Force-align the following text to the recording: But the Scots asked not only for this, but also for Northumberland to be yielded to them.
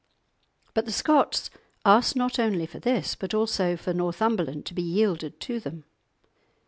But 0.73 0.85
the 0.85 0.91
Scots 0.91 1.51
asked 1.85 2.15
not 2.15 2.39
only 2.39 2.65
for 2.65 2.79
this, 2.79 3.13
but 3.13 3.35
also 3.35 3.77
for 3.77 3.93
Northumberland 3.93 4.65
to 4.65 4.73
be 4.73 4.81
yielded 4.81 5.39
to 5.41 5.59
them. 5.59 5.83